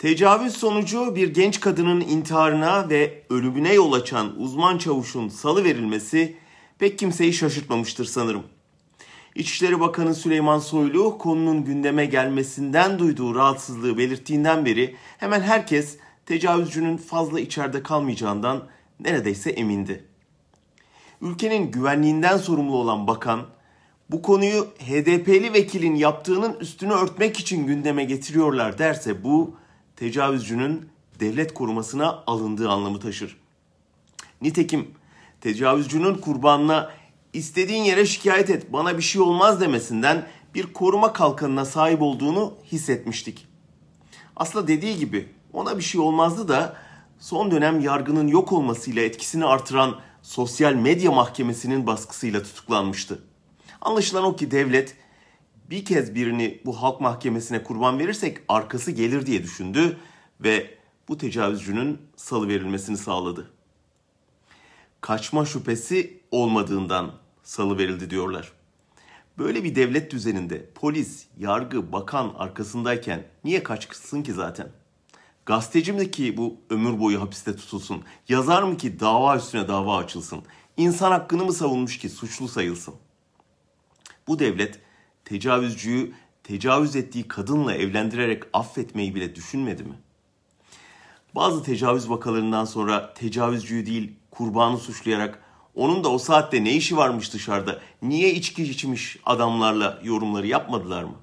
Tecavüz 0.00 0.56
sonucu 0.56 1.14
bir 1.16 1.34
genç 1.34 1.60
kadının 1.60 2.00
intiharına 2.00 2.90
ve 2.90 3.22
ölümüne 3.30 3.72
yol 3.74 3.92
açan 3.92 4.40
uzman 4.40 4.78
çavuşun 4.78 5.28
salı 5.28 5.64
verilmesi 5.64 6.36
pek 6.78 6.98
kimseyi 6.98 7.32
şaşırtmamıştır 7.32 8.04
sanırım. 8.04 8.42
İçişleri 9.34 9.80
Bakanı 9.80 10.14
Süleyman 10.14 10.58
Soylu 10.58 11.18
konunun 11.18 11.64
gündeme 11.64 12.06
gelmesinden 12.06 12.98
duyduğu 12.98 13.34
rahatsızlığı 13.34 13.98
belirttiğinden 13.98 14.64
beri 14.64 14.96
hemen 15.18 15.40
herkes 15.40 15.96
tecavüzcünün 16.26 16.96
fazla 16.96 17.40
içeride 17.40 17.82
kalmayacağından 17.82 18.62
neredeyse 19.00 19.50
emindi. 19.50 20.04
Ülkenin 21.20 21.70
güvenliğinden 21.70 22.36
sorumlu 22.36 22.76
olan 22.76 23.06
bakan 23.06 23.46
bu 24.10 24.22
konuyu 24.22 24.64
HDP'li 24.78 25.52
vekilin 25.52 25.94
yaptığının 25.94 26.56
üstünü 26.60 26.92
örtmek 26.92 27.40
için 27.40 27.66
gündeme 27.66 28.04
getiriyorlar 28.04 28.78
derse 28.78 29.24
bu 29.24 29.60
tecavüzcünün 30.00 30.88
devlet 31.20 31.54
korumasına 31.54 32.24
alındığı 32.26 32.68
anlamı 32.68 33.00
taşır. 33.00 33.36
Nitekim 34.42 34.90
tecavüzcünün 35.40 36.14
kurbanına 36.14 36.90
istediğin 37.32 37.82
yere 37.82 38.06
şikayet 38.06 38.50
et 38.50 38.72
bana 38.72 38.98
bir 38.98 39.02
şey 39.02 39.22
olmaz 39.22 39.60
demesinden 39.60 40.26
bir 40.54 40.72
koruma 40.72 41.12
kalkanına 41.12 41.64
sahip 41.64 42.02
olduğunu 42.02 42.54
hissetmiştik. 42.72 43.46
Aslında 44.36 44.68
dediği 44.68 44.98
gibi 44.98 45.28
ona 45.52 45.78
bir 45.78 45.82
şey 45.82 46.00
olmazdı 46.00 46.48
da 46.48 46.76
son 47.18 47.50
dönem 47.50 47.80
yargının 47.80 48.28
yok 48.28 48.52
olmasıyla 48.52 49.02
etkisini 49.02 49.44
artıran 49.44 50.00
sosyal 50.22 50.74
medya 50.74 51.12
mahkemesinin 51.12 51.86
baskısıyla 51.86 52.42
tutuklanmıştı. 52.42 53.22
Anlaşılan 53.80 54.24
o 54.24 54.36
ki 54.36 54.50
devlet 54.50 54.96
bir 55.70 55.84
kez 55.84 56.14
birini 56.14 56.60
bu 56.64 56.82
halk 56.82 57.00
mahkemesine 57.00 57.62
kurban 57.62 57.98
verirsek 57.98 58.38
arkası 58.48 58.90
gelir 58.90 59.26
diye 59.26 59.42
düşündü 59.42 59.96
ve 60.40 60.78
bu 61.08 61.18
tecavüzcünün 61.18 61.98
salı 62.16 62.48
verilmesini 62.48 62.96
sağladı. 62.96 63.50
Kaçma 65.00 65.44
şüphesi 65.44 66.20
olmadığından 66.30 67.12
salı 67.42 67.78
verildi 67.78 68.10
diyorlar. 68.10 68.52
Böyle 69.38 69.64
bir 69.64 69.74
devlet 69.74 70.12
düzeninde 70.12 70.70
polis, 70.74 71.26
yargı, 71.38 71.92
bakan 71.92 72.34
arkasındayken 72.38 73.26
niye 73.44 73.62
kaçsın 73.62 74.22
ki 74.22 74.32
zaten? 74.32 74.68
Gazeteci 75.46 75.92
mi 75.92 76.10
ki 76.10 76.36
bu 76.36 76.56
ömür 76.70 77.00
boyu 77.00 77.20
hapiste 77.20 77.56
tutulsun? 77.56 78.02
Yazar 78.28 78.62
mı 78.62 78.76
ki 78.76 79.00
dava 79.00 79.36
üstüne 79.36 79.68
dava 79.68 79.96
açılsın? 79.96 80.42
İnsan 80.76 81.10
hakkını 81.10 81.44
mı 81.44 81.52
savunmuş 81.52 81.98
ki 81.98 82.08
suçlu 82.08 82.48
sayılsın? 82.48 82.94
Bu 84.28 84.38
devlet 84.38 84.80
tecavüzcüyü 85.30 86.12
tecavüz 86.44 86.96
ettiği 86.96 87.28
kadınla 87.28 87.74
evlendirerek 87.74 88.42
affetmeyi 88.52 89.14
bile 89.14 89.34
düşünmedi 89.34 89.82
mi? 89.82 89.94
Bazı 91.34 91.62
tecavüz 91.62 92.10
vakalarından 92.10 92.64
sonra 92.64 93.14
tecavüzcüyü 93.14 93.86
değil 93.86 94.12
kurbanı 94.30 94.78
suçlayarak 94.78 95.42
onun 95.74 96.04
da 96.04 96.08
o 96.08 96.18
saatte 96.18 96.64
ne 96.64 96.72
işi 96.72 96.96
varmış 96.96 97.34
dışarıda, 97.34 97.80
niye 98.02 98.34
içki 98.34 98.62
içmiş 98.62 99.18
adamlarla 99.26 100.00
yorumları 100.02 100.46
yapmadılar 100.46 101.04
mı? 101.04 101.16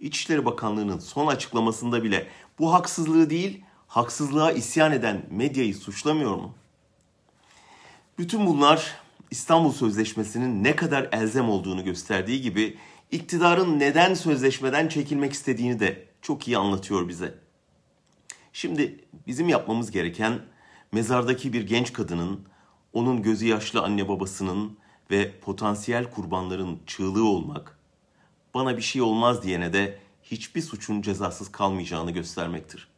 İçişleri 0.00 0.44
Bakanlığı'nın 0.44 0.98
son 0.98 1.26
açıklamasında 1.26 2.04
bile 2.04 2.28
bu 2.58 2.72
haksızlığı 2.72 3.30
değil, 3.30 3.64
haksızlığa 3.86 4.52
isyan 4.52 4.92
eden 4.92 5.26
medyayı 5.30 5.74
suçlamıyor 5.74 6.34
mu? 6.36 6.54
Bütün 8.18 8.46
bunlar 8.46 9.00
İstanbul 9.30 9.72
Sözleşmesi'nin 9.72 10.64
ne 10.64 10.76
kadar 10.76 11.08
elzem 11.12 11.50
olduğunu 11.50 11.84
gösterdiği 11.84 12.40
gibi 12.40 12.78
iktidarın 13.10 13.78
neden 13.78 14.14
sözleşmeden 14.14 14.88
çekilmek 14.88 15.32
istediğini 15.32 15.80
de 15.80 16.08
çok 16.22 16.48
iyi 16.48 16.58
anlatıyor 16.58 17.08
bize. 17.08 17.38
Şimdi 18.52 19.04
bizim 19.26 19.48
yapmamız 19.48 19.90
gereken 19.90 20.40
mezardaki 20.92 21.52
bir 21.52 21.62
genç 21.62 21.92
kadının, 21.92 22.40
onun 22.92 23.22
gözü 23.22 23.46
yaşlı 23.46 23.82
anne 23.82 24.08
babasının 24.08 24.78
ve 25.10 25.40
potansiyel 25.40 26.10
kurbanların 26.10 26.80
çığlığı 26.86 27.28
olmak, 27.28 27.78
bana 28.54 28.76
bir 28.76 28.82
şey 28.82 29.02
olmaz 29.02 29.42
diyene 29.42 29.72
de 29.72 29.98
hiçbir 30.22 30.62
suçun 30.62 31.02
cezasız 31.02 31.52
kalmayacağını 31.52 32.10
göstermektir. 32.10 32.88